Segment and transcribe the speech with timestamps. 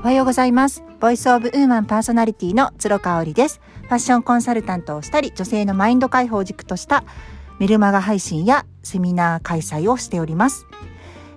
[0.00, 7.04] おはようございます Voice of Woman パーソナリティの鶴香織ですファッションコンサルタントをしたり女性のマインド解放軸とした
[7.58, 10.66] メルマガ配信やセミナー開催をしております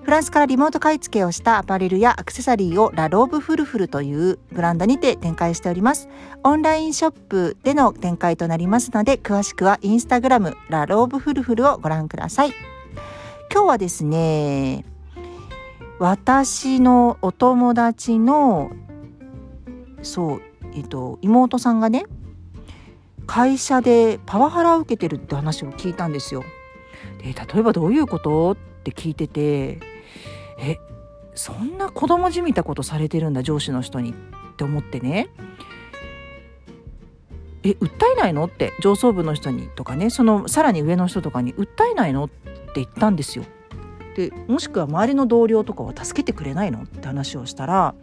[0.04, 6.10] フランスからリモート買い付けをしたアパレルやアクセサリーをラローブフルフルというブランドにて展開しております。
[6.44, 12.50] オンラインショップでの展開となりますので、詳しくはインスタグラムラローブフルフルをご覧ください。
[13.50, 14.84] 今日はですね、
[16.04, 18.74] 私のお友達の
[20.02, 20.42] そう、
[20.74, 22.04] えっと、妹さんがね
[23.26, 26.44] 会社でパワハラを受けてるって話を聞いたんですよ。
[27.20, 28.52] で例えばどういうこと？
[28.52, 29.80] って聞いてて
[30.60, 30.78] え
[31.36, 34.14] そんな子供じみたことされてるんだ上司の人にっ
[34.58, 35.30] て思ってね。
[37.64, 38.44] え訴えないの？
[38.44, 40.10] って上層部の人にとかね。
[40.10, 42.26] そのさらに上の人とかに訴えないの？
[42.26, 42.42] って
[42.76, 43.46] 言ったんですよ。
[44.16, 46.84] でもしくは周りの同僚とかは助けてくれないの？
[46.84, 47.96] って話をしたら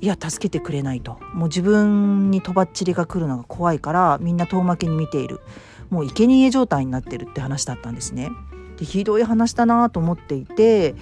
[0.00, 5.40] いや助けてくれないともう自分にとばっちりが来るのが怖いからみんな遠巻きに見ている
[5.90, 8.30] もう生贄状態になってるって話だったんですね。
[8.76, 10.94] でひどい話だなと思っていて、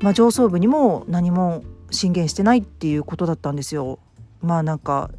[0.00, 4.00] まあ、上層部にも何も進言してないっていうことだったんですよ。
[4.40, 5.10] まあなんか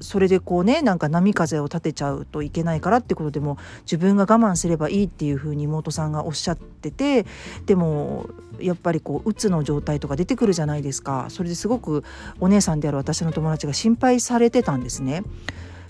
[0.00, 7.26] それでこうねなんか波風を立てちゃうといけないからってことでも自分が我慢すればいいっていうふうに妹さんがおっしゃってて
[7.66, 8.26] でも
[8.60, 12.04] やっぱりこううつの状態とか出てくるじゃないですかそれですごく
[12.40, 15.22] お姉さんである私の友達が心配されてたんですね。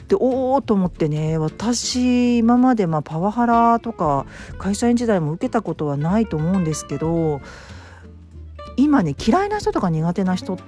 [0.08, 4.24] でおおと思ってね私今までまパワハラとか
[4.56, 7.40] 会社員時代も受けたことはないと思うんですけど
[8.76, 10.58] 今ね嫌いな人とか苦手な人っ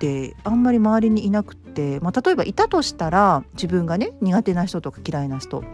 [0.00, 1.63] てあんまり周りにいなくて、
[2.00, 5.64] まあ、例えばいたとしたら自分がね苦手な人とか嫌いな人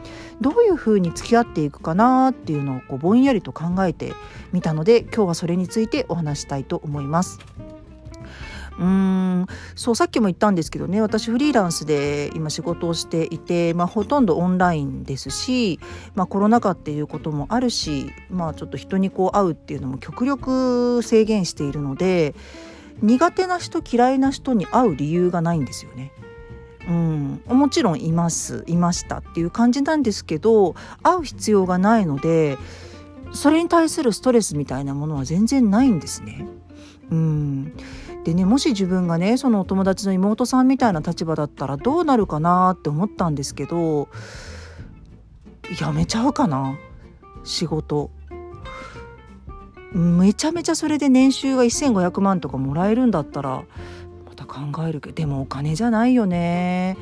[0.40, 4.12] どういうふうに付き合っていくかなっていうのをこうぼんやりと考えて
[4.52, 7.38] みたので今日はそれについてお話したいと思います。
[8.78, 15.78] うーんそうさっきも言ったんですけどね私フリーランスで今仕事をしていて、まあ、ほとんどオンラインですし、
[16.14, 22.34] まあ、コロナ禍っていうこともあるし、まあ、ちょっと人にこう会うっていうのも極力制限しているので
[23.02, 26.12] 苦手な人嫌いな人に会う理由がないんですよね。
[26.88, 32.58] うん、もちろんいますいましたっていう感じなんですけど会う必要がないので
[33.32, 36.46] それに対するストレスみたいなものは全然ないんですね。
[37.10, 37.76] うん、
[38.24, 44.08] でねもし自分がねそのお友達の妹さんみたいな立場だったらどうなるかなって思ったんですけど
[45.80, 46.76] やめちゃうかな
[47.44, 48.10] 仕事。
[49.92, 53.64] めちゃめちゃそれで年収が1,500万とかもらえるんだったら
[54.26, 56.96] また考えるけどでもお金じゃないよね。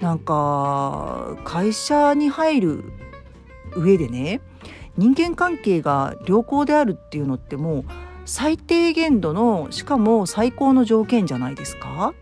[0.00, 2.84] なんか会社に入る
[3.76, 4.40] 上でね
[4.96, 7.84] 人間関係が良好であるっていうのってもう
[8.24, 12.14] 最低限度のしかも最高の条件じゃないですか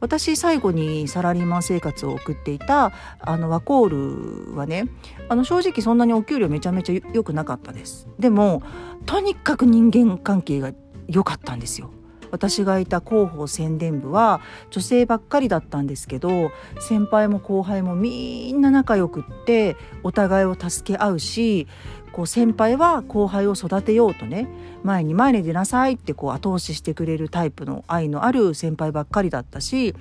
[0.00, 4.84] 私最後にサラリーマン生活を送っていたあのワコールはね
[5.28, 8.08] あの正直そんなにお給料めちゃめちゃ良くなかったです。
[8.18, 8.62] でも
[9.06, 10.72] とにかく人間関係が
[11.08, 11.90] 良かったんですよ。
[12.30, 14.40] 私がいた広報宣伝部は
[14.70, 16.50] 女性ばっかりだったんですけど
[16.80, 21.66] 先輩も後輩もみんな仲良くってお互いを助け合うし
[22.12, 24.48] こう先輩は後輩を育てようとね
[24.82, 29.94] 前に前に出なさいってこう後押ししてくれるタイプの愛のある先輩ばっかりだったし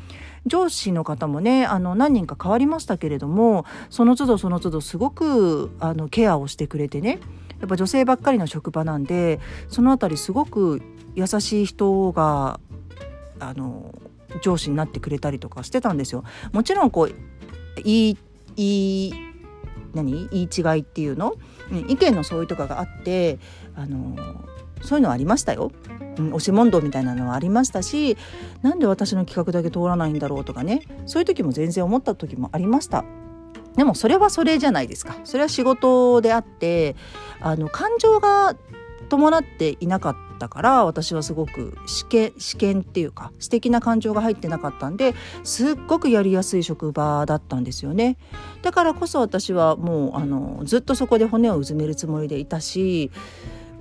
[0.46, 7.20] 上司の方もねあの何人か変わりましたけれどもその都度その都度すごくあのケアをしてくれてね
[7.60, 10.82] やっぱ女性ばっかりの職場なんでその辺りすごく
[11.16, 12.60] 優しい人が
[13.40, 13.94] あの
[14.42, 16.24] 上司になってくれたりとかしてたんですよ。
[16.52, 17.10] もちろんこう
[17.84, 18.18] いい
[18.56, 19.14] いい
[19.94, 20.28] 何？
[20.32, 21.36] 言い違いっていうの、
[21.88, 23.40] 意見の相違とかがあって
[23.76, 24.16] あの
[24.82, 25.72] そういうのはありましたよ。
[26.18, 28.18] うん、押し問答みたいなのはありましたし
[28.64, 33.06] なんで私の企画だけ通らないんだろうとかねそういう時も全然思った時もありました。
[33.78, 35.16] でもそれはそれじゃないですか。
[35.24, 36.96] それは仕事であって
[37.40, 38.56] あの感情が
[39.08, 45.14] 伴っていなかったから私はすごく試験試験っていうか素敵な感情が入ってなかったんで
[45.44, 48.18] すっごくやりやすい職場だったんですよね。
[48.64, 53.12] だからこそ私はもうあのずっとそこで骨をうずめるつもりでいたし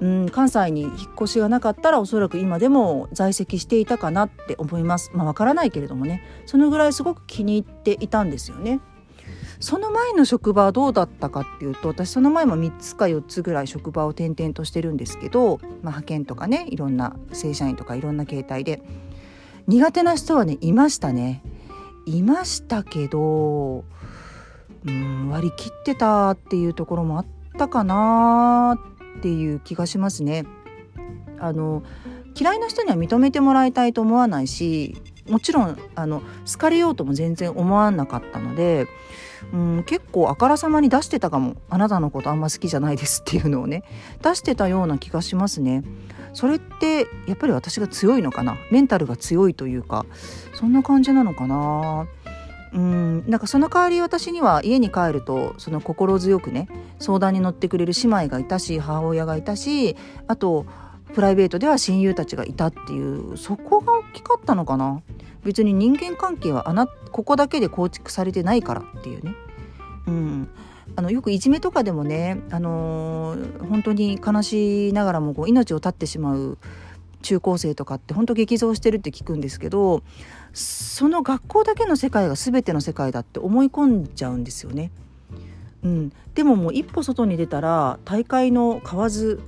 [0.00, 5.10] うん、関西に引っ越しがなかったらおそらく今でも在籍していたかなって思います。
[5.14, 6.22] まあわからないけれどもね。
[6.44, 8.80] そのぐらいすごく気に入っていたんですよね。
[9.66, 18.80] その前の職場はどうだったかっていうと私その前も3つか4つぐらい職場を転々としてるんですけど、まあ、派遣とかねいろんな正社員とかいろんな形態で
[19.66, 21.42] 苦手な人はねいましたね
[22.06, 23.82] いましたけど
[24.86, 27.26] うん割り切ってたっていうところもあっ
[27.58, 28.78] たかな
[29.18, 30.46] っていう気がしますね。
[31.40, 31.82] あの
[32.38, 34.94] 嫌いな人には認めてもらいたいと思わないし
[35.28, 38.86] もちろんあの好かれようとも全然思わなかったので
[39.52, 41.56] うん結構あからさまに出してたかも。
[41.70, 43.84] あなたのことあんま好きじゃないですっていうのをね。
[44.22, 45.82] 出してたような気がしますね。
[46.32, 48.56] それってやっぱり私が強いのかな？
[48.70, 50.06] メンタルが強いというか。
[50.54, 52.06] そんな感じなのかな？
[52.72, 56.68] うんなんかその代わり私には家に帰るとその心強くね
[56.98, 59.96] 相談に乗ってくれる姉妹がいたし母親がいたし
[60.26, 60.66] あと
[61.14, 65.02] プライベートでは親友たちがいたっていうそこが大きかったのかな。
[65.44, 69.34] 別に人間関係はあなここだけで構築されてないからっていうね、
[70.08, 70.48] うん、
[70.96, 76.58] あのよくいじめとかでもね、あのー、本当に悲しいながらもこう命を絶ってしまう
[77.22, 80.02] 中高生とかって本当激増してるって聞くんですけど
[80.52, 84.90] その学校だけの世界が全ての世界だって思い込んじゃうんですよね。
[85.82, 89.40] うん、でももう一歩外に出たら大会の買わず、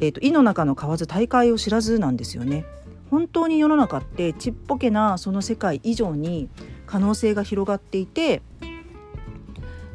[0.00, 2.64] えーと、井の中の買わず大会を知らずなんですよね。
[3.10, 6.48] 本当に世の中ってちっぽけなその世界以上に
[6.86, 8.40] 可能性が広がっていて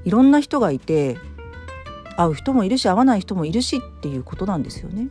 [0.03, 1.17] いろんな人がいて
[2.17, 5.07] 会う人もいるし会わない人もいるしっていうことなんですよね。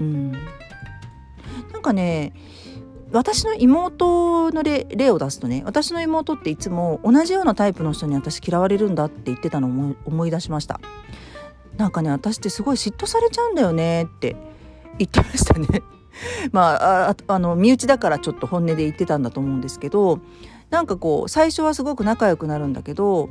[0.00, 2.32] うん、なんかね
[3.12, 10.80] 私の妹の例例を出すとね私の妹っていつも同じようなタイプの人に私嫌われるんだって言ってたのを思い出しました
[11.78, 14.36] なんかね私ってすごい嫉妬されちゃうんだよねって
[14.98, 15.66] 言ってましたね
[16.52, 20.20] まああの身内だからちょっと本音で言ってたんだと思うんですけど
[20.70, 23.30] なんかこう最初はすごく仲良くなるんだけど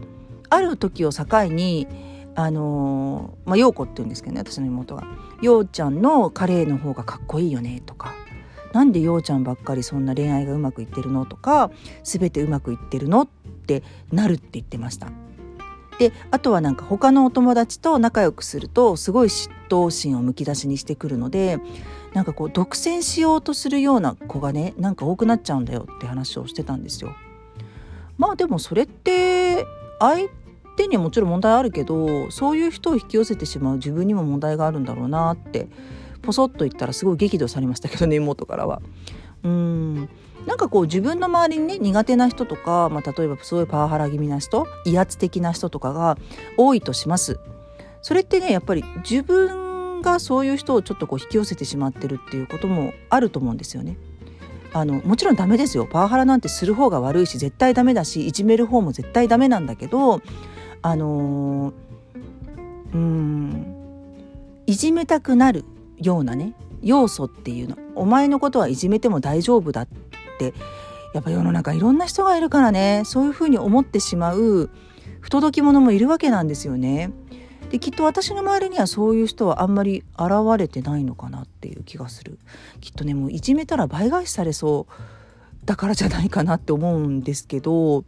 [0.49, 1.87] ある時を境に
[2.35, 5.03] あのー、まあ陽子って言うんですけどね私の妹が
[5.41, 8.13] 「陽ちゃんのカレーの方がかっこいいよね」とか
[8.73, 11.71] 「なんで陽ちゃんばっかりそんな恋愛がうまくいってるの?」とか
[12.03, 13.27] 「全てうまくいってるの?」っ
[13.65, 15.11] てなるって言ってました。
[15.99, 21.59] であとはなんか他のお友達と仲良くするとすごい嫉妬心をむき出しにしてくるので
[22.13, 27.15] なんかこう独占しようとするような子がねなんか多くなっちゃうんだよって話をしてたんですよ。
[28.17, 29.65] まあでもそれって
[29.99, 30.27] 相
[30.77, 35.67] 手にもちろん問題あるけどそういう人を引き寄せてしまう自分にも問題があるんだろうなって
[36.21, 38.81] ポソッと言ったらすごい激怒されましたけどね妹からは。
[39.43, 40.09] うん
[40.47, 46.17] なんかこう自分の周りにね苦手な人とか、まあ、例えばすごいパワハラ気味な人威圧的な人とかが
[46.55, 47.39] 多いとします。
[48.01, 53.97] それってねやっぱり自分がそういう人をちょっとこう引き寄せてしまってるっていうこともあると思うんですよね。
[54.71, 60.21] あのもちろんダメですよパワハラなんてする方が悪いし絶対ダメだしいじめる方も絶対ダメなんだけど
[60.81, 61.73] あの
[62.93, 63.75] うん
[64.65, 65.65] いじめたくなる
[65.97, 69.87] ようなね要素っていうのお前のことはいじめても大丈夫だっ
[70.37, 70.53] て
[71.13, 74.69] やっぱ世の中いろんな人がいるからねそういうふうに思ってしまう
[75.19, 77.11] 不届き者もいるわけなんですよね。
[77.69, 82.39] できっと私の周りにはそういう人はあんまり現れてないのかなっていう気がする
[82.79, 84.93] きっとねもういじめたら倍返しされそう
[85.65, 88.05] だからじゃないかなって思うんですけど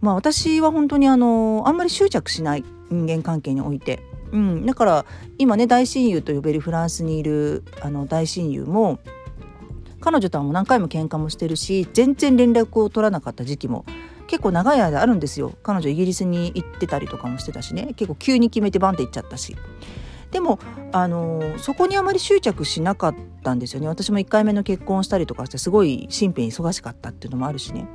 [0.00, 4.00] まあ私は本当にあのあんまり執着しない人間関係において、
[4.32, 5.06] うん、だから
[5.38, 8.98] 今ね大親友と呼べるフランスにいるあの大親友も
[10.00, 13.84] 彼女とはもう何回も喧嘩もしてるし全然連絡を取らなかった時期も
[14.26, 15.54] 結構長い間あるんですよ。
[15.62, 17.94] 彼女イギリスに行ってたりとかもしてたしね。
[17.96, 19.56] 結構急に決めてバンって行っちゃったし。
[20.30, 20.58] でも
[20.92, 23.88] あのそこにあまり執着しなかったんですよね。
[23.88, 27.86] 私も1回目の結婚したりとかしてすごい身辺忙しかったっていうのもあるしね。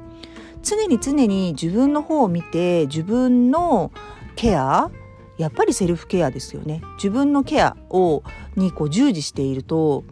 [0.63, 3.91] 常に常に自分の方を見て自分の
[4.35, 4.89] ケア
[5.37, 6.81] やっぱりセルフケアですよね。
[6.95, 8.23] 自分のケアを
[8.55, 10.03] にこう従事していると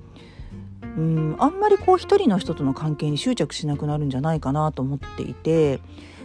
[0.98, 1.36] うん。
[1.40, 5.80] あんまりこう一人の人との関係に執着しなくなるんじゃないかなと思っていて、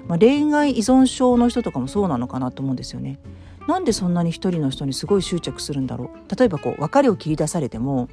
[0.08, 3.18] まあ、恋愛依存症の人とかもそうなのかなと思うんですよね。
[3.66, 6.36] なんでそんなに一人の人にすごい執着するんだろう？
[6.36, 8.08] 例えばこう別れを切り出されても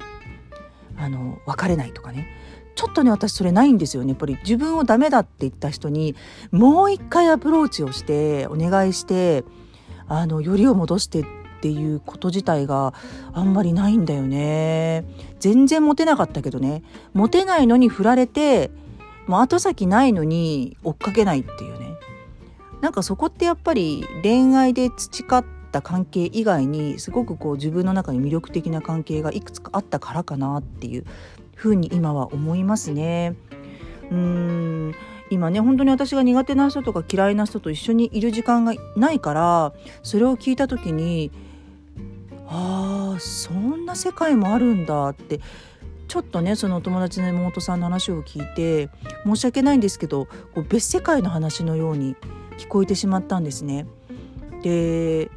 [0.96, 2.26] あの別れないとかね。
[2.74, 4.08] ちょっとね私それないんですよね。
[4.08, 6.16] やっぱり自分をダメだって言った人に
[6.50, 9.44] もう一回アプローチをしてお願いして
[10.08, 11.24] あのよりを戻して
[11.64, 12.92] っていうこと自体が
[13.32, 15.02] あんまりないんだよね。
[15.40, 16.82] 全然モテなかったけどね。
[17.14, 18.70] モテないのに振られて
[19.26, 21.94] もう後先ないのに追っかけないっていうね。
[22.82, 31.06] なんかそこってやっぱり恋愛で培った関係以外にすごくこう自分の中に魅力的な関係がいくつかあったからかなっていう
[31.54, 33.36] ふうに今は思いますね。
[34.10, 34.94] うーん。
[35.30, 41.32] 今ね本当に私が苦手な人とか嫌いな人と一緒にいる時間がないからそれを聞いた時に
[42.56, 45.40] ああそんな世界もあるんだって
[46.06, 48.90] ちょっとねそのお友達の妹さんの話を聞いて
[49.24, 52.14] 申し訳ないんですけどこう別世界の話のように
[52.56, 53.86] 聞こえてしまったんですね。
[54.62, 55.30] で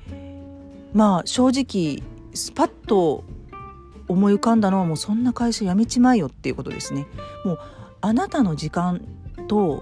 [0.93, 2.03] まあ正直
[2.36, 3.24] スパッと
[4.07, 7.07] 思い浮かんだのはもうそんな会社辞めちまえよっていうことですね。
[7.43, 7.59] もう
[8.01, 9.01] あなたの時間
[9.47, 9.81] と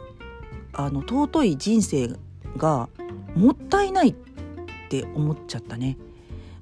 [0.71, 2.15] あの尊い人生
[2.55, 2.87] が
[3.35, 4.15] もったいないっ
[4.89, 5.97] て思っちゃったね。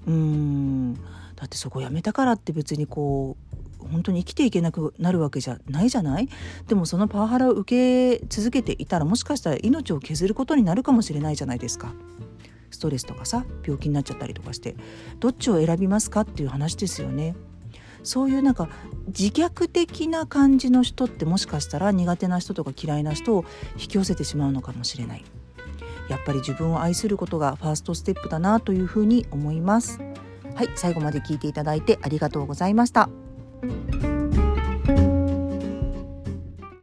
[0.07, 0.93] うん
[1.35, 3.37] だってそこ辞めたからって別にこ
[3.81, 6.29] う本当に生きていけなくなるわけじゃないじゃない？
[6.67, 11.93] でもそのパワハラを受け続けていたらもしかしたら命を削ることになるかもしれないじゃないですか。
[12.71, 14.75] ストレスとかさ病気になっちゃったりとかして
[15.19, 17.35] どっちを選びますかっていう話ですよね。
[18.03, 18.67] そういうなんか
[19.07, 23.45] 自虐的な感じの人ってもしかしたら苦手な人とか嫌いな人を
[23.75, 25.23] 引き寄せてしまうのかもしれない
[26.13, 29.99] やっぱり自分を愛することがファーストステップだなというふうに思います。
[30.53, 33.09] はい最後まで聞いていただいてありがとうございました。